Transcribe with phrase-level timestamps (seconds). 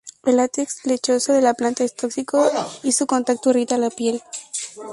[0.25, 2.49] El latex lechoso de la planta es tóxico
[2.81, 4.23] y su contacto irrita la piel.